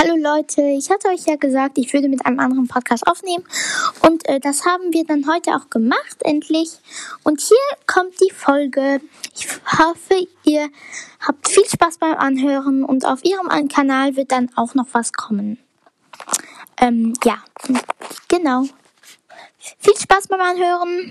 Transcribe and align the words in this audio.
Hallo 0.00 0.14
Leute, 0.14 0.62
ich 0.62 0.90
hatte 0.90 1.08
euch 1.08 1.26
ja 1.26 1.34
gesagt, 1.34 1.76
ich 1.76 1.92
würde 1.92 2.08
mit 2.08 2.24
einem 2.24 2.38
anderen 2.38 2.68
Podcast 2.68 3.04
aufnehmen 3.08 3.42
und 4.02 4.28
äh, 4.28 4.38
das 4.38 4.64
haben 4.64 4.92
wir 4.92 5.04
dann 5.04 5.26
heute 5.28 5.56
auch 5.56 5.70
gemacht, 5.70 6.18
endlich. 6.20 6.78
Und 7.24 7.40
hier 7.40 7.56
kommt 7.88 8.14
die 8.20 8.32
Folge. 8.32 9.00
Ich 9.34 9.48
hoffe, 9.76 10.28
ihr 10.44 10.68
habt 11.18 11.48
viel 11.48 11.64
Spaß 11.64 11.98
beim 11.98 12.16
Anhören 12.16 12.84
und 12.84 13.04
auf 13.06 13.24
ihrem 13.24 13.48
Kanal 13.66 14.14
wird 14.14 14.30
dann 14.30 14.50
auch 14.54 14.76
noch 14.76 14.86
was 14.92 15.12
kommen. 15.12 15.58
Ähm, 16.80 17.14
ja, 17.24 17.42
genau. 18.28 18.66
Viel 19.58 19.96
Spaß 19.96 20.28
beim 20.28 20.40
Anhören. 20.40 21.10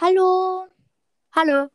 Hallo. 0.00 0.68
Hallo. 1.34 1.68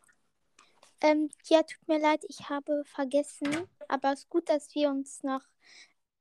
Ähm, 1.03 1.29
ja, 1.45 1.61
tut 1.63 1.87
mir 1.87 1.99
leid, 1.99 2.23
ich 2.27 2.49
habe 2.49 2.83
vergessen, 2.85 3.67
aber 3.87 4.13
es 4.13 4.21
ist 4.21 4.29
gut, 4.29 4.49
dass 4.49 4.73
wir 4.73 4.89
uns 4.89 5.21
noch 5.21 5.43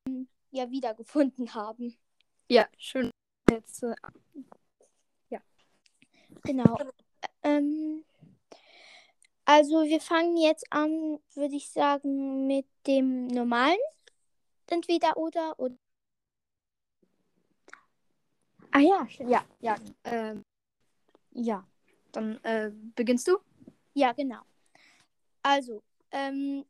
ähm, 0.06 0.28
ja 0.50 0.70
wiedergefunden 0.70 1.54
haben. 1.54 1.96
Ja, 2.48 2.68
schön. 2.76 3.10
Jetzt, 3.48 3.82
äh, 3.82 3.94
Genau. 6.44 6.76
Ähm, 7.42 8.04
also 9.44 9.84
wir 9.84 10.00
fangen 10.00 10.36
jetzt 10.36 10.64
an, 10.72 11.18
würde 11.34 11.54
ich 11.56 11.70
sagen, 11.70 12.46
mit 12.46 12.66
dem 12.86 13.26
normalen 13.28 13.78
entweder 14.68 15.16
oder 15.16 15.58
oder 15.58 15.76
ah 18.70 18.78
ja, 18.80 19.06
ja, 19.20 19.44
ja. 19.60 19.76
Ähm, 20.04 20.42
ja, 21.32 21.66
dann 22.12 22.42
äh, 22.44 22.70
beginnst 22.94 23.28
du? 23.28 23.38
ja 23.94 24.12
genau. 24.12 24.40
Also 25.42 25.82
ähm, 26.10 26.64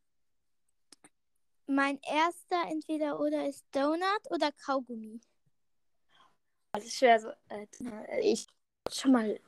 mein 1.67 1.99
erster 2.03 2.71
entweder 2.71 3.21
oder 3.21 3.47
ist 3.47 3.65
Donut 3.73 4.31
oder 4.31 4.53
Kaugummi. 4.53 5.21
Das 6.73 6.84
ist 6.84 6.97
schwer. 6.97 7.20
So, 7.20 7.28
äh, 7.48 7.67
ich 8.20 8.47
schon 8.91 9.12
mal. 9.12 9.39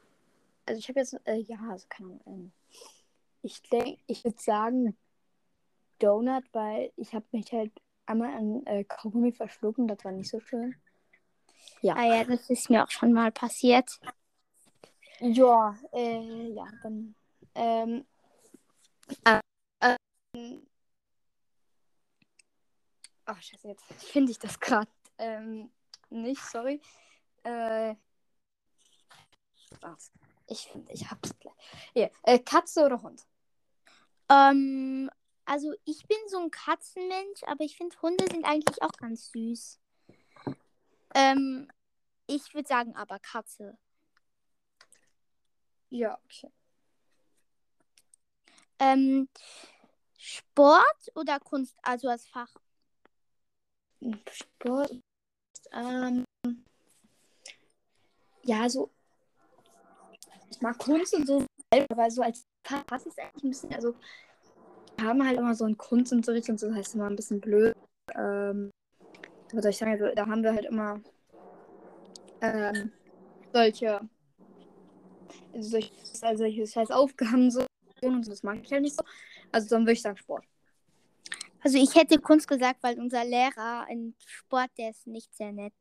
Also 0.66 0.78
ich 0.78 0.88
habe 0.88 1.00
jetzt, 1.00 1.14
äh, 1.24 1.36
ja, 1.36 1.58
also 1.70 1.86
keine 1.88 2.08
Ahnung. 2.08 2.22
Ähm, 2.26 2.52
ich 3.42 3.62
denke, 3.62 4.02
ich 4.06 4.24
würde 4.24 4.40
sagen 4.40 4.96
Donut, 5.98 6.44
weil 6.52 6.92
ich 6.96 7.14
habe 7.14 7.26
mich 7.32 7.52
halt 7.52 7.72
einmal 8.06 8.34
an 8.34 8.66
äh, 8.66 8.84
Kaugummi 8.84 9.32
verschluckt 9.32 9.78
und 9.78 9.88
das 9.88 10.04
war 10.04 10.12
nicht 10.12 10.30
so 10.30 10.40
schön. 10.40 10.74
Ja. 11.82 11.94
Ah 11.96 12.04
ja, 12.04 12.24
das 12.24 12.48
ist 12.50 12.70
mir 12.70 12.84
auch 12.84 12.90
schon 12.90 13.12
mal 13.12 13.30
passiert. 13.32 14.00
Ja, 15.20 15.76
äh, 15.92 16.48
ja, 16.52 16.66
dann. 16.82 17.14
Ähm, 17.54 18.04
äh, 19.24 19.40
ähm, 19.80 20.66
ach, 23.24 23.40
scheiße, 23.40 23.68
jetzt 23.68 23.84
finde 24.04 24.32
ich 24.32 24.38
das 24.38 24.58
gerade 24.60 24.90
ähm, 25.18 25.70
nicht, 26.10 26.42
sorry. 26.42 26.80
Äh, 27.42 27.94
was? 29.80 30.10
Ich 30.46 30.66
finde, 30.66 30.92
ich 30.92 31.10
hab's 31.10 31.38
gleich. 31.38 31.54
Hier, 31.92 32.10
äh, 32.22 32.38
Katze 32.38 32.84
oder 32.84 33.02
Hund? 33.02 33.26
Ähm, 34.30 35.10
also 35.44 35.72
ich 35.84 36.06
bin 36.06 36.18
so 36.28 36.38
ein 36.38 36.50
Katzenmensch, 36.50 37.42
aber 37.46 37.64
ich 37.64 37.76
finde 37.76 38.00
Hunde 38.00 38.24
sind 38.30 38.44
eigentlich 38.44 38.82
auch 38.82 38.92
ganz 38.92 39.30
süß. 39.30 39.80
Ähm, 41.14 41.70
ich 42.26 42.54
würde 42.54 42.68
sagen 42.68 42.96
aber 42.96 43.18
Katze. 43.18 43.78
Ja, 45.90 46.18
okay. 46.24 46.50
Ähm, 48.84 49.28
Sport 50.18 51.10
oder 51.14 51.38
Kunst, 51.40 51.74
also 51.82 52.08
als 52.08 52.26
Fach? 52.26 52.54
Sport. 54.30 55.00
Ähm, 55.72 56.24
ja, 58.42 58.68
so. 58.68 58.90
Ich 60.50 60.60
mag 60.60 60.78
Kunst 60.78 61.14
und 61.14 61.26
so, 61.26 61.46
aber 61.90 62.10
so 62.10 62.22
als 62.22 62.44
Fach 62.64 62.84
passt 62.86 63.06
es 63.06 63.18
eigentlich 63.18 63.44
ein 63.44 63.50
bisschen. 63.50 63.74
Also, 63.74 63.94
wir 64.96 65.08
haben 65.08 65.26
halt 65.26 65.38
immer 65.38 65.54
so 65.54 65.64
einen 65.64 65.78
Kunstunterricht 65.78 66.48
und 66.48 66.60
so, 66.60 66.68
das 66.68 66.76
heißt 66.76 66.94
immer 66.94 67.06
ein 67.06 67.16
bisschen 67.16 67.40
blöd. 67.40 67.74
Ähm, 68.14 68.70
was 69.52 69.62
soll 69.62 69.70
ich 69.70 69.78
sagen? 69.78 69.92
Also, 69.92 70.14
da 70.14 70.26
haben 70.26 70.42
wir 70.42 70.52
halt 70.52 70.66
immer 70.66 71.00
ähm, 72.40 72.92
solche, 73.52 74.00
solche, 75.58 75.92
also 76.22 76.44
solche 76.44 76.66
scheiß 76.66 76.90
Aufgaben 76.90 77.50
so 77.50 77.66
und 78.12 78.24
so, 78.24 78.30
das 78.30 78.42
mag 78.42 78.58
ich 78.62 78.72
halt 78.72 78.82
nicht 78.82 78.96
so. 78.96 79.04
Also, 79.52 79.68
dann 79.70 79.82
würde 79.82 79.92
ich 79.92 80.02
sagen 80.02 80.16
Sport. 80.16 80.44
Also 81.62 81.78
ich 81.78 81.94
hätte 81.94 82.18
Kunst 82.18 82.46
gesagt, 82.46 82.82
weil 82.82 82.98
unser 83.00 83.24
Lehrer 83.24 83.86
in 83.88 84.14
Sport, 84.26 84.70
der 84.76 84.90
ist 84.90 85.06
nicht 85.06 85.34
sehr 85.34 85.50
nett. 85.50 85.72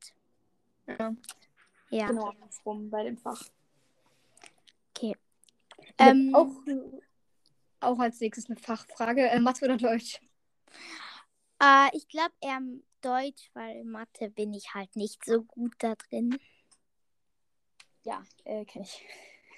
Ja, 0.87 1.13
Ja. 1.89 2.07
genau, 2.07 2.29
andersrum 2.29 2.89
bei 2.89 3.03
dem 3.03 3.17
Fach. 3.17 3.41
Okay. 4.95 5.15
Ähm, 5.97 6.29
Ähm, 6.29 6.35
auch, 6.35 6.51
auch 7.81 7.99
als 7.99 8.19
nächstes 8.21 8.45
eine 8.49 8.55
Fachfrage. 8.57 9.27
Äh, 9.29 9.39
Mathe 9.41 9.65
oder 9.65 9.75
Deutsch? 9.75 10.21
äh, 11.61 11.89
ich 11.97 12.07
glaube 12.07 12.33
eher 12.39 12.61
Deutsch, 13.01 13.49
weil 13.53 13.77
in 13.81 13.89
Mathe 13.89 14.29
bin 14.29 14.53
ich 14.53 14.73
halt 14.73 14.95
nicht 14.95 15.25
so 15.25 15.43
gut 15.43 15.73
da 15.79 15.95
drin. 15.95 16.39
Ja, 18.03 18.23
äh, 18.45 18.63
kenne 18.63 18.85
ich. 18.85 19.05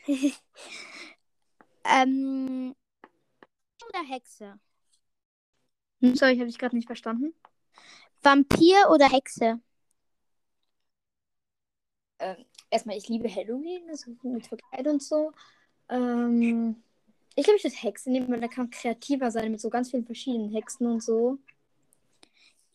ähm, 1.86 2.76
oder 3.90 4.04
Hexe? 4.08 4.60
Hm, 6.02 6.16
sorry, 6.16 6.34
ich 6.34 6.40
habe 6.40 6.50
dich 6.50 6.58
gerade 6.58 6.76
nicht 6.76 6.88
verstanden. 6.88 7.34
Vampir 8.22 8.90
oder 8.90 9.10
Hexe? 9.10 9.60
Ähm, 12.20 12.46
erstmal, 12.70 12.98
ich 12.98 13.08
liebe 13.10 13.34
Halloween, 13.34 13.90
also 13.90 14.12
mit 14.24 14.48
Verkleid 14.48 14.88
und 14.88 15.04
so. 15.04 15.32
Ähm, 15.90 16.78
ich 17.36 17.44
glaube, 17.46 17.58
ich 17.58 17.64
würde 17.64 17.76
Hexe 17.76 18.12
nehmen, 18.12 18.30
weil 18.30 18.42
da 18.42 18.48
kann 18.48 18.66
man 18.66 18.72
kreativer 18.72 19.32
sein 19.32 19.52
mit 19.52 19.62
so 19.62 19.70
ganz 19.70 19.92
vielen 19.92 20.06
verschiedenen 20.06 20.52
Hexen 20.52 20.88
und 20.88 21.04
so. 21.04 21.40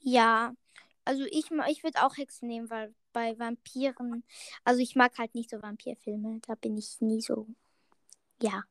Ja, 0.01 0.55
also 1.05 1.25
ich, 1.25 1.51
ich 1.69 1.85
würde 1.85 2.03
auch 2.05 2.17
Hexe 2.17 2.47
nehmen, 2.47 2.71
weil 2.71 2.95
bei 3.13 3.39
Vampiren, 3.39 4.25
also 4.65 4.81
ich 4.81 4.97
mag 4.97 5.17
halt 5.19 5.35
nicht 5.35 5.51
so 5.51 5.61
Vampirfilme, 5.63 6.41
da 6.47 6.55
bin 6.55 6.77
ich 6.77 7.01
nie 7.01 7.21
so, 7.21 7.47
ja. 8.43 8.65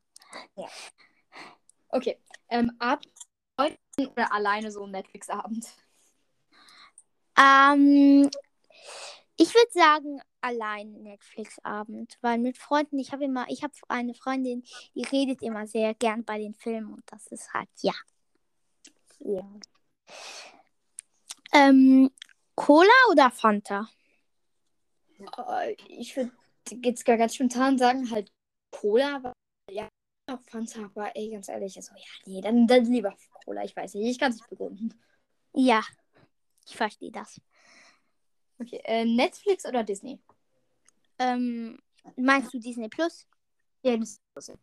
Okay. 1.88 2.18
Ähm, 2.48 2.72
ab 2.78 3.02
oder 3.58 4.32
alleine 4.32 4.70
so 4.70 4.84
ein 4.84 4.92
Netflix-Abend? 4.92 5.66
Ähm, 7.36 8.30
ich 9.36 9.54
würde 9.54 9.72
sagen, 9.72 10.20
allein 10.40 10.92
Netflix-Abend, 11.02 12.18
weil 12.20 12.38
mit 12.38 12.58
Freunden, 12.58 12.98
ich 12.98 13.12
habe 13.12 13.24
immer, 13.24 13.46
ich 13.48 13.62
habe 13.62 13.72
eine 13.88 14.14
Freundin, 14.14 14.62
die 14.94 15.04
redet 15.04 15.42
immer 15.42 15.66
sehr 15.66 15.94
gern 15.94 16.24
bei 16.24 16.38
den 16.38 16.54
Filmen 16.54 16.92
und 16.92 17.02
das 17.06 17.26
ist 17.28 17.52
halt, 17.52 17.68
ja. 17.80 17.94
Ja. 19.18 19.44
Ähm, 21.52 22.10
Cola 22.54 22.88
oder 23.10 23.30
Fanta? 23.30 23.88
Äh, 25.36 25.74
ich 25.88 26.16
würde 26.16 26.32
jetzt 26.82 27.04
gar 27.04 27.16
ganz 27.16 27.34
spontan 27.34 27.78
sagen, 27.78 28.10
halt 28.10 28.30
Cola, 28.70 29.34
auch 30.30 30.40
Fanta, 30.42 30.84
aber 30.84 31.14
ey, 31.16 31.30
ganz 31.30 31.48
ehrlich, 31.48 31.76
also 31.76 31.94
ja, 31.94 32.02
nee, 32.26 32.40
dann, 32.40 32.66
dann 32.66 32.84
lieber 32.84 33.16
Cola, 33.44 33.64
ich 33.64 33.74
weiß 33.74 33.94
nicht, 33.94 34.10
ich 34.10 34.18
kann 34.18 34.30
es 34.32 34.38
nicht 34.38 34.50
begründen. 34.50 34.94
Ja, 35.54 35.82
ich 36.66 36.76
verstehe 36.76 37.10
das. 37.10 37.40
Okay, 38.58 38.80
äh, 38.84 39.04
Netflix 39.04 39.64
oder 39.66 39.82
Disney? 39.82 40.20
Ähm, 41.18 41.78
meinst 42.16 42.52
du 42.52 42.58
Disney 42.58 42.88
Plus? 42.88 43.26
Ja, 43.82 43.96
das 43.96 44.20
ist 44.36 44.58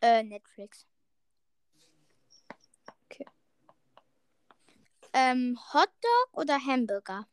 Äh, 0.00 0.22
Netflix. 0.22 0.86
Okay. 3.04 3.26
Ähm, 5.12 5.58
Hotdog 5.72 6.28
oder 6.32 6.58
Hamburger? 6.64 7.26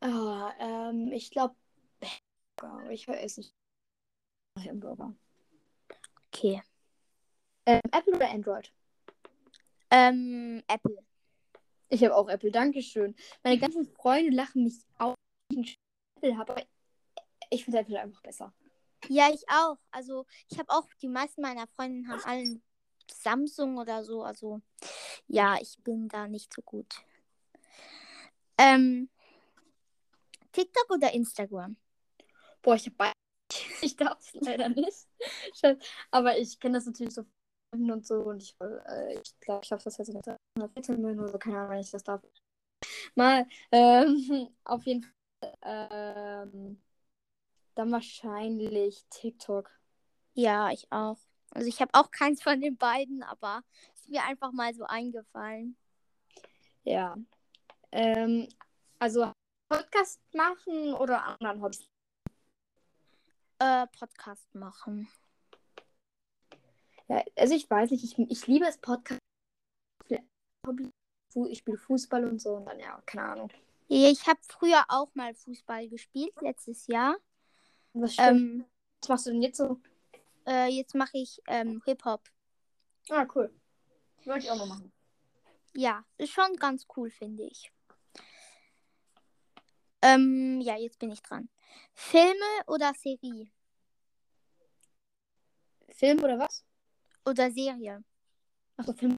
Ah, 0.00 0.52
ähm, 0.58 1.10
ich 1.12 1.30
glaube, 1.30 1.56
ich 2.90 3.08
weiß 3.08 3.38
nicht. 3.38 3.54
Hamburger. 4.58 5.14
Okay. 6.38 6.62
Ähm, 7.66 7.80
Apple 7.90 8.14
oder 8.14 8.30
Android? 8.30 8.72
Ähm, 9.90 10.62
Apple. 10.68 10.96
Ich 11.88 12.04
habe 12.04 12.14
auch 12.14 12.28
Apple, 12.28 12.52
Dankeschön. 12.52 13.16
Meine 13.42 13.58
ganzen 13.58 13.84
Freunde 13.84 14.30
lachen 14.30 14.62
mich 14.62 14.78
aus, 14.98 15.16
wenn 15.50 15.62
ich 15.64 15.76
Apple 16.16 16.38
habe, 16.38 16.52
aber 16.52 16.62
ich 17.50 17.64
finde 17.64 17.80
Apple 17.80 18.00
einfach 18.00 18.22
besser. 18.22 18.54
Ja, 19.08 19.30
ich 19.34 19.42
auch. 19.48 19.78
Also, 19.90 20.26
ich 20.48 20.60
habe 20.60 20.70
auch, 20.70 20.86
die 21.02 21.08
meisten 21.08 21.42
meiner 21.42 21.66
Freundinnen 21.66 22.08
haben 22.08 22.22
alle 22.22 22.40
ein 22.42 22.62
Samsung 23.10 23.76
oder 23.76 24.04
so. 24.04 24.22
Also, 24.22 24.60
ja, 25.26 25.56
ich 25.60 25.76
bin 25.82 26.06
da 26.08 26.28
nicht 26.28 26.54
so 26.54 26.62
gut. 26.62 27.02
Ähm, 28.58 29.08
TikTok 30.52 30.88
oder 30.90 31.12
Instagram? 31.12 31.76
Boah, 32.62 32.76
ich 32.76 32.86
habe 32.86 32.94
beide. 32.96 33.17
Ich 33.88 33.96
darf 33.96 34.18
es 34.20 34.34
leider 34.34 34.68
nicht. 34.68 35.08
Aber 36.10 36.38
ich 36.38 36.60
kenne 36.60 36.78
das 36.78 36.86
natürlich 36.86 37.14
so 37.14 37.24
und 37.72 38.06
so. 38.06 38.16
Und 38.16 38.42
ich, 38.42 38.54
äh, 38.60 39.18
ich 39.20 39.40
glaube, 39.40 39.64
ich 39.64 39.72
habe 39.72 39.82
das 39.82 39.96
jetzt 39.96 40.12
mit 40.12 40.24
14 40.74 40.96
Millionen 40.96 41.20
oder 41.20 41.28
so, 41.28 41.38
keine 41.38 41.58
Ahnung, 41.58 41.70
wenn 41.70 41.80
ich 41.80 41.90
das 41.90 42.04
darf. 42.04 42.22
Mal, 43.14 43.46
ähm, 43.72 44.48
auf 44.64 44.84
jeden 44.84 45.04
Fall, 45.04 45.56
ähm, 45.62 46.82
dann 47.74 47.92
wahrscheinlich 47.92 49.06
TikTok. 49.10 49.70
Ja, 50.34 50.70
ich 50.70 50.86
auch. 50.90 51.18
Also 51.50 51.68
ich 51.68 51.80
habe 51.80 51.92
auch 51.94 52.10
keins 52.10 52.42
von 52.42 52.60
den 52.60 52.76
beiden, 52.76 53.22
aber 53.22 53.62
ist 53.94 54.10
mir 54.10 54.22
einfach 54.24 54.52
mal 54.52 54.74
so 54.74 54.84
eingefallen. 54.84 55.76
Ja. 56.84 57.16
Ähm, 57.90 58.48
also 58.98 59.32
Podcast 59.68 60.20
machen 60.34 60.92
oder 60.94 61.24
anderen 61.24 61.62
Hobbys? 61.62 61.88
Äh, 63.58 63.86
Podcast 63.88 64.54
machen. 64.54 65.08
Ja, 67.08 67.24
also 67.36 67.54
ich 67.54 67.68
weiß 67.68 67.90
nicht, 67.90 68.04
ich, 68.04 68.18
ich 68.18 68.46
liebe 68.46 68.66
es 68.66 68.78
Podcast. 68.78 69.20
Ich 71.46 71.58
spiele 71.58 71.78
Fußball 71.78 72.24
und 72.24 72.40
so 72.40 72.54
und 72.54 72.66
dann 72.66 72.80
ja, 72.80 73.00
keine 73.06 73.24
Ahnung. 73.24 73.50
Ich 73.88 74.26
habe 74.26 74.40
früher 74.42 74.84
auch 74.88 75.14
mal 75.14 75.34
Fußball 75.34 75.88
gespielt, 75.88 76.34
letztes 76.40 76.86
Jahr. 76.86 77.16
Was. 77.94 78.16
Ähm, 78.18 78.64
Was 79.00 79.08
machst 79.08 79.26
du 79.26 79.30
denn 79.30 79.42
jetzt 79.42 79.58
so? 79.58 79.80
äh, 80.48 80.68
jetzt 80.68 80.94
mache 80.94 81.18
ich 81.18 81.40
ähm, 81.46 81.82
Hip-Hop. 81.84 82.22
Ah, 83.10 83.26
cool. 83.34 83.52
Würde 84.24 84.40
ich 84.40 84.50
auch 84.50 84.56
noch 84.56 84.66
machen. 84.66 84.92
Ja, 85.74 86.04
ist 86.16 86.32
schon 86.32 86.56
ganz 86.56 86.86
cool, 86.96 87.10
finde 87.10 87.44
ich. 87.44 87.70
Ähm, 90.02 90.60
ja, 90.60 90.76
jetzt 90.76 90.98
bin 90.98 91.10
ich 91.10 91.22
dran. 91.22 91.48
Filme 91.94 92.64
oder 92.66 92.92
Serie? 92.94 93.50
Film 95.90 96.22
oder 96.22 96.38
was? 96.38 96.64
Oder 97.24 97.50
Serie? 97.50 98.04
Achso, 98.76 98.92
Film. 98.92 99.16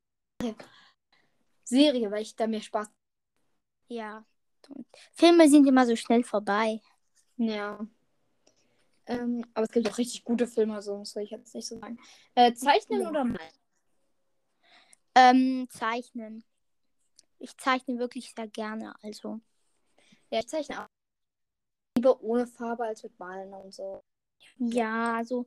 Serie, 1.65 2.11
weil 2.11 2.23
ich 2.23 2.35
da 2.35 2.47
mehr 2.47 2.63
Spaß. 2.63 2.89
Ja. 3.89 4.25
Filme 5.13 5.49
sind 5.49 5.67
immer 5.67 5.87
so 5.87 5.95
schnell 5.97 6.25
vorbei. 6.25 6.81
Ja. 7.37 7.87
Ähm, 9.07 9.45
aber 9.55 9.65
es 9.67 9.73
gibt 9.73 9.89
auch 9.89 9.99
richtig 9.99 10.25
gute 10.25 10.47
Filme, 10.47 10.81
so 10.83 10.99
das 10.99 11.11
soll 11.11 11.25
ich 11.25 11.31
jetzt 11.31 11.55
nicht 11.55 11.67
so 11.67 11.79
sagen. 11.79 11.99
Äh, 12.35 12.55
zeichnen 12.55 13.03
Ja. 13.03 13.09
oder 13.09 13.25
malen? 13.25 13.53
Ähm, 15.15 15.69
zeichnen. 15.71 16.45
Ich 17.39 17.57
zeichne 17.57 17.99
wirklich 17.99 18.33
sehr 18.35 18.49
gerne, 18.49 18.95
also. 19.03 19.41
Ja, 20.31 20.39
ich 20.39 20.49
zeichne 20.49 20.85
auch. 20.85 20.89
Lieber 22.01 22.19
ohne 22.23 22.47
Farbe 22.47 22.85
als 22.85 23.03
mit 23.03 23.19
Malen 23.19 23.53
und 23.53 23.75
so. 23.75 24.03
Ja, 24.57 25.17
also. 25.17 25.45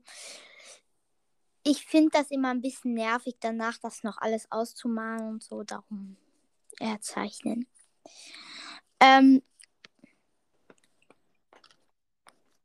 Ich 1.64 1.84
finde 1.84 2.12
das 2.12 2.30
immer 2.30 2.52
ein 2.52 2.62
bisschen 2.62 2.94
nervig, 2.94 3.38
danach 3.40 3.80
das 3.80 4.04
noch 4.04 4.20
alles 4.20 4.52
auszumalen 4.52 5.30
und 5.30 5.44
so. 5.44 5.64
Darum 5.64 6.16
eher 6.80 7.02
zeichnen. 7.02 7.66
Ähm. 9.00 9.42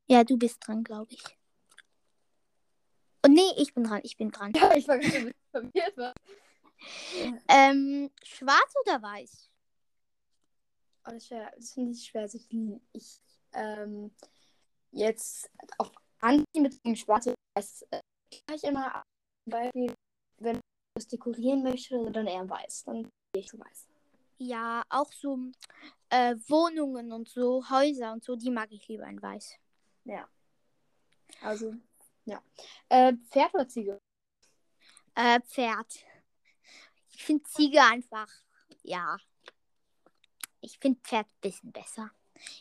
Ja, 0.06 0.22
du 0.22 0.36
bist 0.36 0.58
dran, 0.66 0.84
glaube 0.84 1.14
ich. 1.14 1.24
Oh, 3.24 3.30
nee, 3.30 3.40
ich 3.56 3.72
bin 3.72 3.84
dran, 3.84 4.00
ich 4.02 4.18
bin 4.18 4.30
dran. 4.30 4.52
Ja, 4.54 4.76
ich 4.76 4.86
war 4.86 4.98
gerade 4.98 5.34
verwirrt. 5.50 5.96
War. 5.96 6.14
Ähm, 7.48 8.08
schwarz 8.22 8.72
oder 8.84 9.02
weiß? 9.02 9.50
Oh, 11.04 11.10
das, 11.10 11.28
das 11.28 11.72
finde 11.72 11.90
ich 11.90 12.04
schwer. 12.04 12.22
Also 12.22 12.38
ich, 12.38 12.48
ich 12.92 13.20
ähm, 13.58 14.10
jetzt 14.92 15.50
auf 15.78 15.90
Anti 16.20 16.60
mit 16.60 16.84
dem 16.84 16.96
schwarzen 16.96 17.34
Weiß 17.54 17.82
äh, 17.90 18.00
ich 18.54 18.64
immer 18.64 19.02
zum 19.44 19.50
Beispiel, 19.50 19.94
wenn 20.38 20.56
ich 20.56 20.62
das 20.94 21.08
dekorieren 21.08 21.62
möchte, 21.62 22.10
dann 22.10 22.26
eher 22.26 22.48
weiß. 22.48 22.84
Dann 22.84 23.02
gehe 23.32 23.42
ich 23.42 23.48
zu 23.48 23.58
weiß. 23.58 23.88
Ja, 24.38 24.82
auch 24.88 25.12
so 25.12 25.38
äh, 26.10 26.36
Wohnungen 26.46 27.12
und 27.12 27.28
so, 27.28 27.68
Häuser 27.68 28.12
und 28.12 28.22
so, 28.22 28.36
die 28.36 28.50
mag 28.50 28.70
ich 28.70 28.86
lieber 28.86 29.06
in 29.06 29.20
weiß. 29.20 29.56
Ja. 30.04 30.28
Also, 31.42 31.74
ja. 32.24 32.42
Äh, 32.88 33.14
Pferd 33.30 33.54
oder 33.54 33.68
Ziege? 33.68 34.00
Äh, 35.14 35.40
Pferd. 35.40 36.04
Ich 37.10 37.24
finde 37.24 37.42
Ziege 37.44 37.82
einfach, 37.82 38.28
ja. 38.82 39.16
Ich 40.60 40.78
finde 40.78 41.00
Pferd 41.00 41.26
ein 41.26 41.40
bisschen 41.40 41.72
besser. 41.72 42.10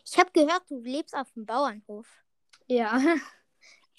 Ich 0.05 0.17
habe 0.17 0.31
gehört, 0.31 0.63
du 0.69 0.79
lebst 0.79 1.15
auf 1.15 1.31
dem 1.33 1.45
Bauernhof. 1.45 2.07
Ja. 2.67 3.01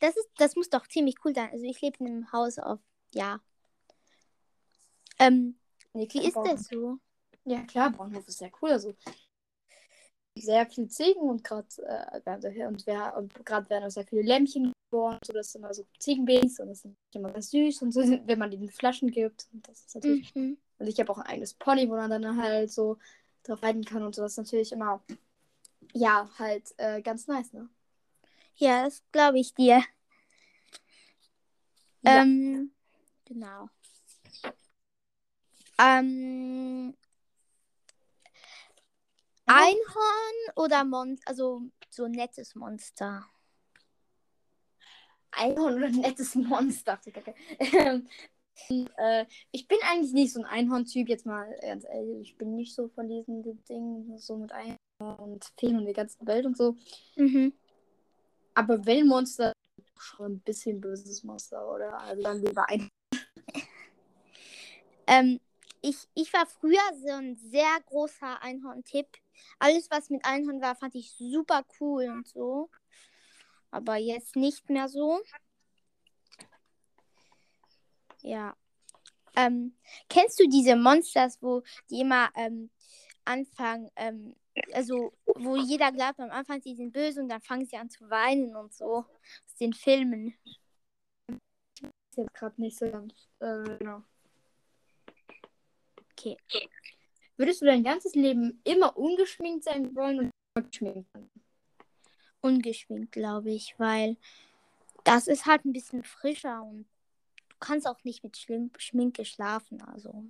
Das 0.01 0.17
ist, 0.17 0.29
das 0.37 0.55
muss 0.55 0.71
doch 0.71 0.87
ziemlich 0.87 1.17
cool 1.25 1.35
sein. 1.35 1.51
Also 1.51 1.65
ich 1.65 1.81
lebe 1.81 1.97
in 1.99 2.07
einem 2.07 2.31
Haus 2.31 2.61
auf, 2.61 2.79
ja. 3.13 3.41
Ähm, 5.19 5.59
Nee, 5.93 6.07
wie 6.13 6.25
ist 6.25 6.35
Bauernhof. 6.35 6.57
das 6.57 6.69
so? 6.69 6.99
Ja, 7.45 7.63
klar, 7.63 7.91
Bauernhof 7.91 8.29
ist 8.29 8.39
sehr 8.39 8.53
cool. 8.63 8.71
Also 8.71 8.95
sehr 10.37 10.67
viele 10.67 10.89
Ziegen 10.89 11.23
und 11.23 11.43
gerade 11.43 11.67
äh, 12.25 12.67
und, 12.67 12.87
und 13.17 13.45
gerade 13.45 13.69
werden 13.71 13.85
auch 13.85 13.91
sehr 13.91 14.07
viele 14.07 14.23
Lämmchen 14.23 14.73
geboren. 14.91 15.19
So, 15.25 15.33
das 15.33 15.53
sind 15.53 15.63
immer 15.63 15.75
so 15.75 15.85
Ziegenbabys 15.99 16.61
und 16.61 16.69
das 16.69 16.83
sind 16.83 16.97
immer 17.15 17.33
ganz 17.33 17.51
süß 17.51 17.83
und 17.83 17.93
so, 17.93 18.01
wenn 18.27 18.39
man 18.39 18.51
denen 18.51 18.69
Flaschen 18.69 19.11
gibt. 19.11 19.49
Und 19.53 19.67
das 19.69 19.81
ist 19.81 19.95
natürlich. 19.95 20.35
Mhm. 20.35 20.59
Und 20.79 20.87
ich 20.87 21.01
habe 21.01 21.11
auch 21.11 21.19
ein 21.19 21.27
eigenes 21.27 21.55
Pony, 21.55 21.89
wo 21.89 21.97
man 21.97 22.11
dann 22.11 22.41
halt 22.41 22.71
so 22.71 22.99
drauf 23.43 23.63
reiten 23.63 23.85
kann 23.85 24.05
und 24.05 24.15
so. 24.15 24.23
Das 24.23 24.33
ist 24.33 24.39
natürlich 24.39 24.71
immer, 24.71 25.03
ja, 25.93 26.29
halt 26.39 26.75
äh, 26.79 27.03
ganz 27.03 27.27
nice, 27.27 27.53
ne? 27.53 27.69
Ja, 28.57 28.85
das 28.85 29.03
glaube 29.13 29.39
ich 29.39 29.55
dir. 29.55 29.83
Ja. 32.03 32.23
Ähm, 32.23 32.73
genau. 33.25 33.69
Ähm, 35.81 36.97
Einhorn 39.47 40.55
oder 40.57 40.85
Monster, 40.85 41.29
also 41.29 41.63
so 41.89 42.05
ein 42.05 42.13
nettes 42.13 42.55
Monster. 42.55 43.27
Einhorn 45.31 45.75
oder 45.75 45.89
nettes 45.91 46.35
Monster. 46.35 46.99
Ähm, 47.59 48.09
äh, 48.97 49.25
ich 49.53 49.69
bin 49.69 49.79
eigentlich 49.89 50.13
nicht 50.13 50.33
so 50.33 50.41
ein 50.41 50.47
Einhorn-Typ, 50.47 51.09
jetzt 51.09 51.27
mal 51.27 51.57
ganz 51.61 51.85
ehrlich. 51.85 52.31
Ich 52.31 52.39
bin 52.39 52.57
nicht 52.57 52.75
so 52.75 52.89
von 52.89 53.09
diesen 53.09 53.43
Dingen, 53.67 54.19
so 54.19 54.37
mit 54.37 54.51
Einhorn 54.51 54.78
und 54.99 55.45
Feen 55.59 55.77
und 55.77 55.85
der 55.85 55.95
ganzen 55.95 56.27
Welt 56.27 56.47
und 56.47 56.57
so. 56.57 56.77
Mhm. 57.17 57.53
Aber 58.55 58.85
Wellenmonster 58.85 59.53
schon 59.97 60.33
ein 60.33 60.41
bisschen 60.41 60.81
böses 60.81 61.23
Monster, 61.25 61.69
oder? 61.69 61.99
Also 61.99 62.23
dann 62.23 62.43
lieber 62.43 62.69
ein. 62.69 62.89
Ähm, 65.07 65.41
ich, 65.81 65.97
ich 66.15 66.33
war 66.33 66.47
früher 66.47 66.83
so 66.97 67.13
ein 67.13 67.37
sehr 67.37 67.79
großer 67.87 68.43
Einhorn-Tipp. 68.43 69.07
Alles, 69.59 69.91
was 69.91 70.11
mit 70.11 70.25
Einhorn 70.25 70.61
war, 70.61 70.77
fand 70.77 70.95
ich 70.95 71.13
super 71.13 71.65
cool 71.81 72.09
und 72.09 72.27
so. 72.27 72.69
Aber 73.71 73.97
jetzt 73.97 74.37
nicht 74.37 74.69
mehr 74.69 74.89
so. 74.89 75.21
Ja. 78.23 78.57
Ähm, 79.37 79.77
kennst 80.09 80.41
du 80.41 80.49
diese 80.49 80.75
Monsters, 80.75 81.39
wo 81.41 81.63
die 81.91 82.01
immer 82.01 82.29
ähm, 82.35 82.71
anfangen, 83.29 83.91
ähm, 83.97 84.35
also 84.73 85.13
wo 85.37 85.57
jeder 85.57 85.93
glaubt 85.93 86.19
am 86.21 86.31
Anfang, 86.31 86.61
sie 86.61 86.75
sind 86.75 86.93
böse 86.93 87.23
und 87.23 87.29
dann 87.29 87.41
fangen 87.41 87.67
sie 87.67 87.77
an 87.77 87.91
zu 87.91 88.09
weinen 88.11 88.57
und 88.57 88.73
so. 88.73 89.05
Aus 89.47 89.57
den 89.61 89.73
Filmen. 89.73 90.35
Ist 91.31 92.17
jetzt 92.17 92.35
gerade 92.35 92.61
nicht 92.61 92.79
so 92.79 92.91
ganz. 92.91 93.15
Äh, 93.39 93.77
genau. 93.79 94.03
Okay. 96.13 96.37
Würdest 97.37 97.63
du 97.63 97.67
dein 97.67 97.85
ganzes 97.85 98.15
Leben 98.15 98.61
immer 98.65 98.97
ungeschminkt 98.97 99.65
sein 99.65 99.95
wollen 99.95 100.19
und 100.19 100.31
immer 100.57 100.67
geschminkt 100.67 101.09
sein? 101.13 101.31
ungeschminkt, 102.41 103.13
glaube 103.13 103.51
ich, 103.51 103.75
weil 103.79 104.17
das 105.05 105.27
ist 105.27 105.47
halt 105.47 105.65
ein 105.65 105.73
bisschen 105.73 106.05
frischer 106.05 106.63
und 106.63 106.87
du 107.49 107.57
kannst 107.61 107.87
auch 107.87 108.03
nicht 108.05 108.23
mit 108.23 108.37
Schminke 108.37 109.25
schlafen. 109.25 109.83
Also. 109.83 110.25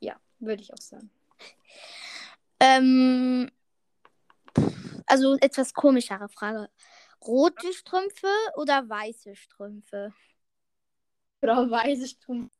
Ja, 0.00 0.16
würde 0.38 0.62
ich 0.62 0.72
auch 0.72 0.80
sagen. 0.80 1.10
Ähm, 2.66 3.50
also 5.06 5.36
etwas 5.36 5.72
komischere 5.72 6.28
Frage. 6.28 6.68
Rote 7.24 7.72
Strümpfe 7.72 8.32
oder 8.56 8.88
weiße 8.88 9.34
Strümpfe? 9.36 10.12
Oder 11.42 11.70
weiße 11.70 12.08
Strümpfe. 12.08 12.56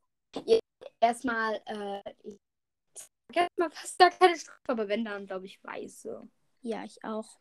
Erstmal, 0.99 1.61
äh, 1.65 2.13
ich 2.23 2.37
sag 3.27 3.43
erstmal 3.43 3.71
fast 3.71 3.99
gar 3.99 4.11
keine 4.11 4.37
Strümpfe, 4.37 4.69
aber 4.71 4.87
wenn 4.87 5.05
dann, 5.05 5.25
glaube 5.25 5.45
ich, 5.45 5.61
weiße. 5.63 6.27
Ja, 6.61 6.83
ich 6.83 7.03
auch. 7.03 7.39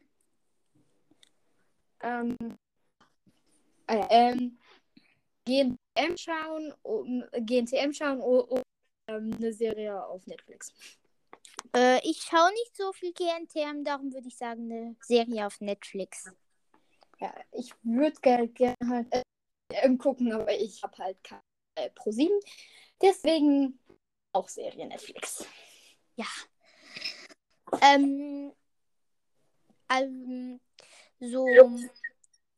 Ähm, 2.00 2.36
äh, 3.86 4.06
ähm, 4.10 4.58
GNTM 5.44 6.16
schauen, 6.16 6.74
um, 6.82 7.24
GNTM 7.32 7.92
schauen 7.92 8.20
oder 8.20 8.62
ähm, 9.08 9.32
eine 9.34 9.52
Serie 9.52 10.04
auf 10.04 10.26
Netflix. 10.26 10.72
Äh, 11.74 12.00
ich 12.08 12.22
schaue 12.22 12.50
nicht 12.52 12.76
so 12.76 12.92
viel 12.92 13.12
GNTM, 13.12 13.84
darum 13.84 14.12
würde 14.12 14.28
ich 14.28 14.36
sagen, 14.36 14.70
eine 14.70 14.96
Serie 15.00 15.46
auf 15.46 15.60
Netflix. 15.60 16.30
Ja, 17.18 17.34
ich 17.52 17.72
würde 17.82 18.20
gerne 18.20 18.48
gern 18.48 18.74
halt 18.88 19.06
äh, 19.70 19.96
gucken, 19.96 20.32
aber 20.32 20.52
ich 20.52 20.82
habe 20.82 20.96
halt 20.98 21.22
kein 21.24 21.40
äh, 21.76 21.90
Pro 21.90 22.10
7. 22.10 22.32
Deswegen 23.00 23.78
auch 24.32 24.48
Serie 24.48 24.86
Netflix. 24.86 25.46
Ähm, 27.82 28.52
ähm, 29.90 30.60
so 31.20 31.46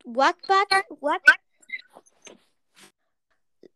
Wattpad, 0.05 0.85
What, 1.00 1.21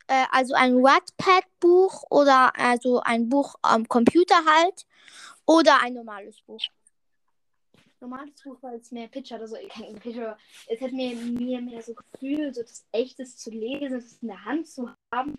äh, 0.07 0.25
also 0.31 0.55
ein 0.55 0.77
Wattpad-Buch 0.77 2.05
oder 2.11 2.53
also 2.57 3.01
ein 3.01 3.29
Buch 3.29 3.55
am 3.63 3.89
Computer 3.89 4.45
halt 4.45 4.87
oder 5.47 5.81
ein 5.81 5.95
normales 5.95 6.41
Buch. 6.43 6.61
Normales 8.01 8.43
Buch, 8.43 8.57
weil 8.63 8.79
es 8.79 8.91
mehr 8.91 9.07
Pitch 9.07 9.31
hat, 9.31 9.41
also 9.41 9.57
kein 9.69 9.97
aber 9.97 10.37
es 10.67 10.81
hat 10.81 10.93
mir, 10.93 11.15
mir 11.15 11.61
mehr 11.61 11.83
so 11.83 11.95
Gefühl, 11.95 12.53
so 12.53 12.63
das 12.63 12.85
Echtes 12.91 13.37
zu 13.37 13.51
lesen, 13.51 13.93
das 13.93 14.19
in 14.21 14.29
der 14.29 14.45
Hand 14.45 14.67
zu 14.67 14.91
haben. 15.13 15.39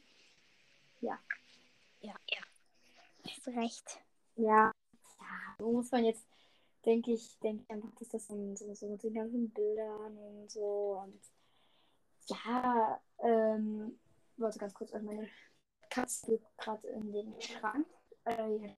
Hast 3.43 3.55
recht. 3.55 3.99
Ja, 4.35 4.71
ja, 5.19 5.55
so 5.57 5.71
muss 5.71 5.91
man 5.91 6.05
jetzt, 6.05 6.25
denke 6.85 7.11
ich, 7.11 7.37
denke 7.39 7.63
ich 7.63 7.69
einfach, 7.69 7.91
dass 7.99 8.09
das 8.09 8.27
dann 8.27 8.55
so, 8.55 8.73
so 8.73 8.87
mit 8.87 9.03
den 9.03 9.13
ganzen 9.13 9.49
Bildern 9.49 10.17
und 10.17 10.51
so 10.51 11.03
und 11.03 11.19
ja, 12.27 13.01
ähm, 13.19 13.99
warte 14.37 14.59
ganz 14.59 14.73
kurz, 14.73 14.93
also 14.93 15.05
meine 15.05 15.29
Katze 15.89 16.25
geht 16.27 16.41
gerade 16.57 16.87
in 16.87 17.11
den 17.11 17.41
Schrank. 17.41 17.87
Äh, 18.25 18.57
ja. 18.57 18.69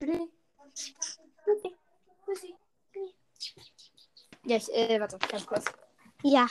Ja, 4.44 4.56
ich, 4.56 4.72
äh, 4.72 5.00
warte, 5.00 5.18
ganz 5.18 5.46
kurz. 5.46 5.64
Ja, 6.22 6.46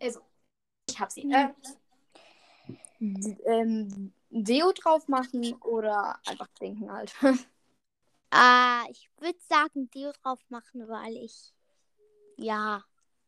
Also, 0.00 0.20
ich 0.88 0.98
hab 0.98 1.12
sie. 1.12 1.30
Äh, 1.30 1.52
ähm, 3.44 4.12
Deo 4.30 4.72
drauf 4.72 5.08
machen 5.08 5.54
oder 5.62 6.18
einfach 6.26 6.48
denken 6.60 6.90
halt. 6.90 7.14
äh, 7.22 8.90
ich 8.90 9.10
würde 9.18 9.38
sagen, 9.48 9.90
Deo 9.90 10.12
drauf 10.22 10.40
machen, 10.48 10.88
weil 10.88 11.16
ich 11.16 11.52
ja 12.40 12.84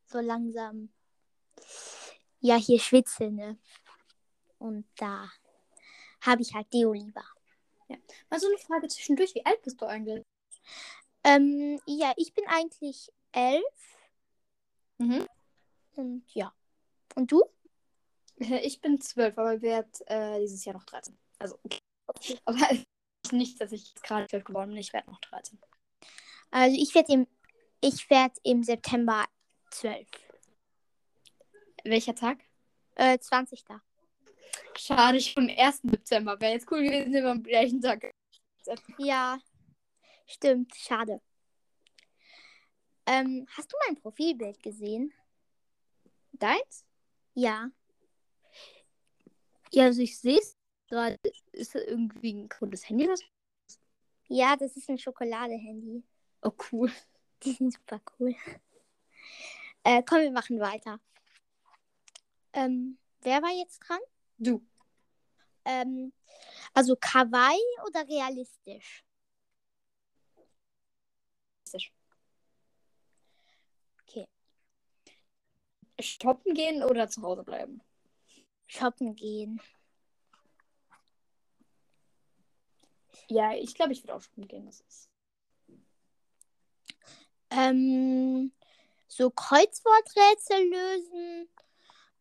so 0.07 0.19
langsam 0.21 0.92
ja 2.40 2.57
hier 2.57 2.81
schwitze, 2.81 3.31
ne? 3.31 3.59
Und 4.59 4.87
da 4.97 5.31
habe 6.21 6.42
ich 6.42 6.54
halt 6.54 6.73
Deo 6.73 6.92
lieber. 6.92 7.25
Mal 8.31 8.40
so 8.40 8.47
eine 8.47 8.59
Frage 8.59 8.88
zwischendurch. 8.88 9.35
Wie 9.35 9.45
alt 9.45 9.61
bist 9.62 9.81
du 9.81 9.87
eigentlich? 9.87 10.25
Ähm, 11.25 11.81
ja, 11.87 12.12
ich 12.16 12.33
bin 12.33 12.45
eigentlich 12.47 13.12
elf 13.33 13.92
Mhm. 14.99 15.26
und 15.97 16.35
ja. 16.35 16.54
Und 17.14 17.33
du? 17.33 17.42
Ich 18.62 18.81
bin 18.81 19.00
zwölf, 19.00 19.37
aber 19.38 19.61
werde 19.62 19.90
äh, 20.07 20.40
dieses 20.40 20.64
Jahr 20.64 20.75
noch 20.75 20.85
13. 20.85 21.16
Also, 21.38 21.59
aber 22.45 22.59
nicht, 23.31 23.61
dass 23.61 23.73
ich 23.73 23.95
gerade 23.97 24.26
zwölf 24.26 24.45
geworden 24.45 24.71
bin. 24.71 24.78
Ich 24.78 24.92
werde 24.92 25.11
noch 25.11 25.21
13. 25.21 25.61
Also 26.50 26.76
ich 26.81 26.95
werde 26.95 27.12
im 27.12 27.26
ich 27.83 28.09
werde 28.09 28.35
im 28.45 28.62
September 28.62 29.27
zwölf. 29.71 30.09
Welcher 31.85 32.15
Tag? 32.15 32.39
Äh, 32.95 33.19
20. 33.19 33.65
Schade, 34.79 35.19
ich 35.19 35.35
bin 35.35 35.51
am 35.51 35.57
1. 35.59 35.81
Dezember. 35.83 36.41
Wäre 36.41 36.53
jetzt 36.53 36.71
cool 36.71 36.83
gewesen, 36.83 37.12
wenn 37.12 37.25
wir 37.25 37.31
am 37.31 37.43
gleichen 37.43 37.81
Tag. 37.81 38.15
Ja, 38.99 39.39
stimmt, 40.27 40.75
schade. 40.77 41.21
Ähm, 43.05 43.47
hast 43.57 43.73
du 43.73 43.77
mein 43.87 43.97
Profilbild 43.97 44.62
gesehen? 44.62 45.12
Deins? 46.33 46.87
Ja. 47.35 47.69
Ja, 49.73 49.85
also 49.85 50.03
ich 50.03 50.19
sehe 50.19 50.39
es 50.39 50.57
gerade. 50.89 51.17
Ist 51.51 51.75
das 51.75 51.83
irgendwie 51.83 52.33
ein 52.33 52.49
cooles 52.49 52.89
Handy? 52.89 53.07
Das? 53.07 53.21
Ja, 54.29 54.55
das 54.57 54.77
ist 54.77 54.89
ein 54.89 54.99
Schokolade-Handy. 54.99 56.05
Oh, 56.43 56.53
cool. 56.71 56.93
Die 57.44 57.52
sind 57.52 57.72
super 57.72 58.00
cool. 58.18 58.34
Äh, 59.84 60.02
komm, 60.04 60.20
wir 60.20 60.30
machen 60.30 60.61
weiter. 60.61 61.00
Ähm, 62.52 62.99
wer 63.22 63.42
war 63.42 63.50
jetzt 63.50 63.80
dran? 63.80 63.99
Du. 64.38 64.64
Ähm, 65.64 66.12
also 66.75 66.96
Kawaii 66.96 67.58
oder 67.87 68.06
realistisch? 68.08 69.04
Okay. 74.02 74.28
Shoppen 75.99 76.54
gehen 76.54 76.82
oder 76.82 77.08
zu 77.08 77.22
Hause 77.22 77.42
bleiben? 77.44 77.80
Shoppen 78.66 79.14
gehen. 79.14 79.61
Ja, 83.28 83.54
ich 83.54 83.75
glaube, 83.75 83.92
ich 83.92 84.02
würde 84.02 84.14
auch 84.14 84.20
shoppen 84.20 84.46
gehen. 84.46 84.66
Das 84.66 84.80
ist. 84.80 85.12
Ähm, 87.54 88.52
so 89.09 89.30
Kreuzworträtsel 89.30 90.71
lösen 90.71 91.49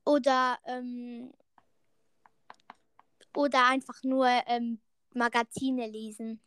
oder 0.04 0.60
ähm, 0.66 1.34
oder 3.34 3.68
einfach 3.68 4.04
nur 4.04 4.28
ähm, 4.48 4.82
Magazine 5.14 5.88
lesen. 5.88 6.42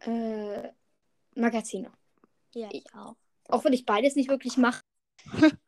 Äh, 0.00 0.70
Magazine. 1.34 1.90
Ja, 2.54 2.68
ich 2.72 2.84
auch. 2.94 3.16
Auch 3.48 3.64
wenn 3.64 3.72
ich 3.72 3.84
beides 3.84 4.14
nicht 4.14 4.28
wirklich 4.28 4.56
mache. 4.56 4.80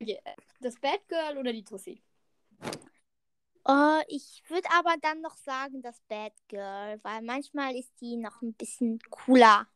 okay. 0.00 0.20
Das 0.60 0.80
Bad 0.80 1.06
Girl 1.08 1.36
oder 1.38 1.52
die 1.52 1.64
Tussi? 1.64 2.02
Oh, 3.68 4.00
ich 4.06 4.44
würde 4.48 4.68
aber 4.70 4.94
dann 5.00 5.20
noch 5.20 5.36
sagen, 5.36 5.82
das 5.82 6.00
Bad 6.08 6.32
Girl, 6.48 7.00
weil 7.02 7.22
manchmal 7.22 7.74
ist 7.74 7.90
die 8.00 8.16
noch 8.16 8.40
ein 8.40 8.54
bisschen 8.54 9.00
cooler 9.10 9.66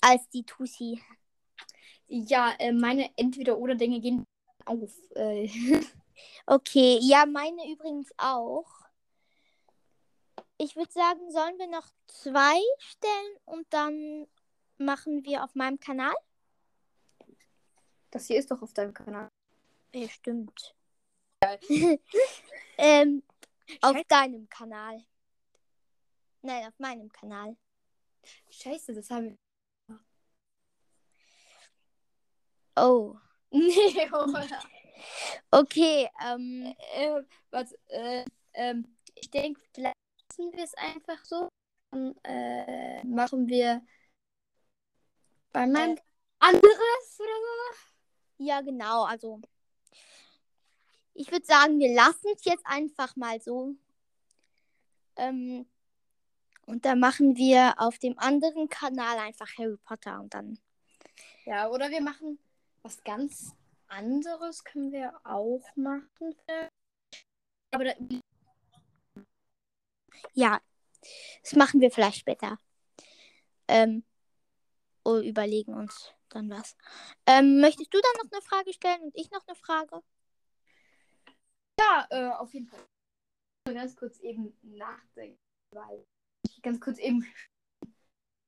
als 0.00 0.28
die 0.28 0.44
Tussi. 0.44 1.02
Ja, 2.08 2.54
äh, 2.58 2.72
meine 2.72 3.10
Entweder-Oder-Dinge 3.16 4.00
gehen 4.00 4.24
auf. 4.64 4.92
Äh, 5.14 5.48
Okay, 6.46 6.98
ja, 7.00 7.26
meine 7.26 7.70
übrigens 7.70 8.10
auch. 8.16 8.66
Ich 10.56 10.74
würde 10.74 10.90
sagen, 10.90 11.30
sollen 11.30 11.58
wir 11.58 11.68
noch 11.68 11.88
zwei 12.08 12.58
stellen 12.78 13.36
und 13.44 13.66
dann 13.70 14.26
machen 14.78 15.24
wir 15.24 15.44
auf 15.44 15.54
meinem 15.54 15.78
Kanal? 15.78 16.14
das 18.10 18.26
hier 18.26 18.38
ist 18.38 18.50
doch 18.50 18.62
auf 18.62 18.72
deinem 18.72 18.94
Kanal. 18.94 19.28
Ja, 19.92 20.08
stimmt. 20.08 20.74
ähm, 22.78 23.22
auf 23.80 23.96
deinem 24.08 24.48
Kanal. 24.48 25.04
Nein, 26.42 26.66
auf 26.66 26.78
meinem 26.78 27.10
Kanal. 27.10 27.56
Scheiße, 28.50 28.94
das 28.94 29.10
haben 29.10 29.36
wir. 29.88 30.00
Oh. 32.76 33.16
Nee, 33.50 34.10
oder? 34.12 34.62
Okay, 35.50 36.10
ähm, 36.22 36.74
äh, 36.92 37.22
warte, 37.50 37.78
äh, 37.86 38.24
ähm, 38.52 38.96
ich 39.14 39.30
denke, 39.30 39.62
vielleicht 39.72 39.96
lassen 40.28 40.52
wir 40.52 40.64
es 40.64 40.74
einfach 40.74 41.24
so. 41.24 41.48
Dann 41.90 42.14
äh, 42.24 43.02
machen 43.04 43.48
wir 43.48 43.82
bei 45.52 45.66
meinem 45.66 45.98
anderes 46.40 47.20
oder 47.20 47.28
so. 47.28 48.44
ja, 48.44 48.60
genau. 48.60 49.04
Also, 49.04 49.40
ich 51.18 51.32
würde 51.32 51.44
sagen, 51.44 51.80
wir 51.80 51.94
lassen 51.94 52.28
es 52.34 52.44
jetzt 52.44 52.64
einfach 52.64 53.16
mal 53.16 53.40
so. 53.40 53.74
Ähm, 55.16 55.66
und 56.66 56.84
dann 56.84 57.00
machen 57.00 57.36
wir 57.36 57.74
auf 57.78 57.98
dem 57.98 58.16
anderen 58.18 58.68
Kanal 58.68 59.18
einfach 59.18 59.48
Harry 59.58 59.76
Potter 59.84 60.20
und 60.20 60.32
dann. 60.32 60.58
Ja, 61.44 61.68
oder 61.68 61.90
wir 61.90 62.00
machen 62.00 62.38
was 62.82 63.02
ganz 63.02 63.52
anderes, 63.88 64.62
können 64.62 64.92
wir 64.92 65.18
auch 65.24 65.64
machen. 65.74 66.36
Aber 67.72 67.84
da, 67.84 67.94
Ja, 70.34 70.60
das 71.42 71.54
machen 71.54 71.80
wir 71.80 71.90
vielleicht 71.90 72.18
später. 72.18 72.58
Ähm, 73.66 74.04
oder 75.04 75.22
überlegen 75.22 75.74
uns 75.74 76.12
dann 76.28 76.48
was. 76.48 76.76
Ähm, 77.26 77.60
möchtest 77.60 77.92
du 77.92 77.98
dann 78.00 78.24
noch 78.24 78.32
eine 78.32 78.42
Frage 78.42 78.72
stellen 78.72 79.02
und 79.02 79.16
ich 79.16 79.30
noch 79.32 79.46
eine 79.48 79.56
Frage? 79.56 80.02
Ja, 81.78 82.06
äh, 82.10 82.30
auf 82.32 82.52
jeden 82.54 82.66
Fall. 82.66 82.80
Ganz 83.66 83.96
kurz 83.96 84.18
eben 84.20 84.56
nachdenken, 84.62 85.38
weil 85.72 86.04
ich 86.42 86.62
ganz 86.62 86.80
kurz 86.80 86.98
eben 86.98 87.26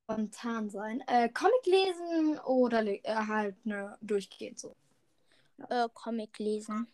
spontan 0.05 0.71
sein. 0.71 1.03
Äh, 1.07 1.29
Comic 1.29 1.67
lesen 1.67 2.39
oder 2.41 2.83
le- 2.83 3.05
äh, 3.05 3.15
halt 3.15 3.65
ne, 3.67 3.99
durchgehend 4.01 4.59
so. 4.59 4.75
Äh, 5.69 5.89
Comic 5.93 6.39
lesen. 6.39 6.89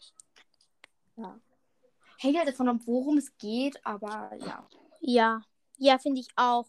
Hängt 2.19 2.37
halt 2.39 2.49
davon 2.49 2.69
ab, 2.69 2.79
worum 2.85 3.19
es 3.19 3.37
geht, 3.39 3.85
aber 3.87 4.35
ja. 4.37 4.69
Ja, 5.01 5.43
ja, 5.79 5.99
finde 5.99 6.21
ich 6.21 6.29
auch. 6.37 6.67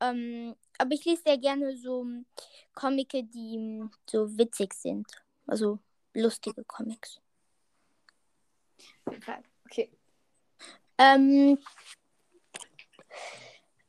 Ähm, 0.00 0.56
aber 0.78 0.92
ich 0.92 1.04
lese 1.04 1.22
sehr 1.22 1.38
gerne 1.38 1.76
so 1.76 2.06
Comics, 2.74 3.12
die 3.12 3.54
ähm, 3.56 3.90
so 4.08 4.36
witzig 4.36 4.74
sind. 4.74 5.06
Also 5.46 5.78
lustige 6.14 6.64
Comics. 6.64 7.20
Okay. 9.66 9.90
Ähm, 10.98 11.58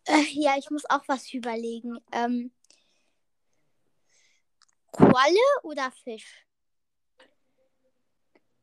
äh, 0.06 0.24
ja, 0.32 0.58
ich 0.58 0.70
muss 0.70 0.90
auch 0.90 1.04
was 1.08 1.34
überlegen. 1.34 2.00
Ähm, 2.12 2.52
Qualle 4.92 5.40
oder 5.64 5.92
Fisch? 5.92 6.46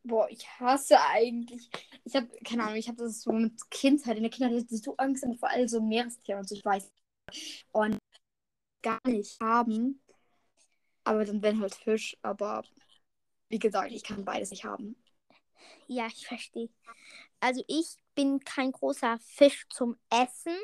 Boah, 0.04 0.28
ich 0.30 0.48
hasse 0.58 0.98
eigentlich. 1.00 1.68
Ich 2.04 2.14
habe, 2.16 2.28
keine 2.44 2.62
Ahnung, 2.64 2.76
ich 2.76 2.88
habe 2.88 2.96
das 2.98 3.20
so 3.22 3.32
mit 3.32 3.70
Kindheit. 3.70 4.16
In 4.16 4.22
der 4.22 4.30
Kindheit 4.30 4.62
hatte 4.62 4.76
so 4.76 4.96
Angst 4.96 5.26
vor 5.38 5.50
allem 5.50 5.68
so 5.68 5.82
Meerestieren 5.82 6.40
und 6.40 6.48
so. 6.48 6.54
Ich 6.54 6.64
weiß. 6.64 6.90
Und 7.72 7.98
gar 8.82 9.00
nicht 9.06 9.38
haben. 9.40 10.02
Aber 11.04 11.24
dann 11.24 11.42
wenn 11.42 11.60
halt 11.60 11.74
Fisch. 11.74 12.16
Aber 12.22 12.64
wie 13.50 13.58
gesagt, 13.58 13.92
ich 13.92 14.02
kann 14.02 14.24
beides 14.24 14.50
nicht 14.50 14.64
haben. 14.64 14.96
Ja, 15.86 16.06
ich 16.06 16.26
verstehe. 16.26 16.70
Also 17.40 17.62
ich 17.68 17.96
bin 18.14 18.40
kein 18.40 18.72
großer 18.72 19.18
Fisch 19.20 19.66
zum 19.70 19.96
Essen. 20.10 20.56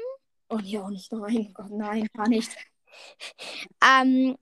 Oh 0.49 0.57
nee, 0.57 0.79
auch 0.79 0.91
nicht. 0.91 1.13
Nein, 1.13 1.53
Gott, 1.55 1.71
nein, 1.71 2.09
gar 2.15 2.29
nicht. 2.29 2.51
Ähm, 3.85 4.39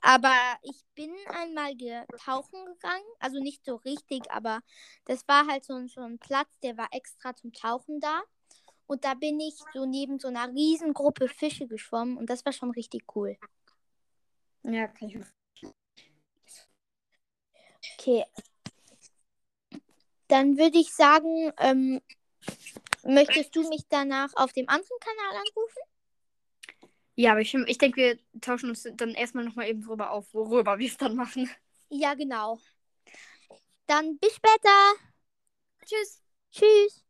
aber 0.00 0.34
ich 0.62 0.84
bin 0.94 1.14
einmal 1.28 1.74
tauchen 2.18 2.66
gegangen. 2.66 3.04
Also 3.20 3.38
nicht 3.38 3.64
so 3.64 3.76
richtig, 3.76 4.30
aber 4.30 4.60
das 5.04 5.26
war 5.28 5.46
halt 5.46 5.64
so 5.64 5.74
ein, 5.74 5.88
so 5.88 6.00
ein 6.00 6.18
Platz, 6.18 6.58
der 6.62 6.76
war 6.76 6.88
extra 6.90 7.34
zum 7.36 7.52
Tauchen 7.52 8.00
da. 8.00 8.22
Und 8.86 9.04
da 9.04 9.14
bin 9.14 9.40
ich 9.40 9.54
so 9.72 9.86
neben 9.86 10.18
so 10.18 10.28
einer 10.28 10.48
Riesengruppe 10.48 11.28
Fische 11.28 11.66
geschwommen 11.66 12.18
und 12.18 12.28
das 12.28 12.44
war 12.44 12.52
schon 12.52 12.70
richtig 12.72 13.04
cool. 13.16 13.38
Ja, 14.62 14.88
kann 14.88 15.08
ich. 15.08 15.72
Okay. 17.98 18.24
Dann 20.34 20.58
würde 20.58 20.78
ich 20.78 20.92
sagen, 20.92 21.52
ähm, 21.58 22.00
möchtest 23.04 23.54
du 23.54 23.68
mich 23.68 23.82
danach 23.88 24.34
auf 24.34 24.52
dem 24.52 24.68
anderen 24.68 24.98
Kanal 24.98 25.40
anrufen? 25.46 25.78
Ja, 27.14 27.30
aber 27.30 27.40
ich, 27.40 27.54
ich 27.54 27.78
denke, 27.78 28.00
wir 28.00 28.40
tauschen 28.40 28.68
uns 28.68 28.82
dann 28.96 29.10
erstmal 29.10 29.44
nochmal 29.44 29.68
eben 29.68 29.82
drüber 29.82 30.10
auf, 30.10 30.34
worüber 30.34 30.76
wir 30.80 30.88
es 30.88 30.96
dann 30.96 31.14
machen. 31.14 31.48
Ja, 31.88 32.14
genau. 32.14 32.58
Dann 33.86 34.18
bis 34.18 34.34
später. 34.34 34.94
Tschüss. 35.86 36.20
Tschüss. 36.50 37.04